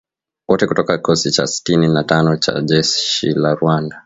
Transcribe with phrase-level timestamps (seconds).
[0.47, 3.99] Wote kutoka kikosi cha sitini na tano cha jeshi la Rwanda.